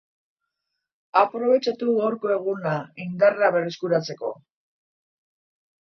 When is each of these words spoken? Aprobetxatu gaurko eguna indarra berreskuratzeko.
Aprobetxatu 1.19 1.93
gaurko 1.99 2.33
eguna 2.37 2.73
indarra 3.07 3.53
berreskuratzeko. 3.57 4.35